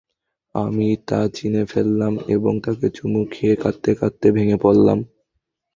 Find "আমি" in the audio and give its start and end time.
0.55-0.87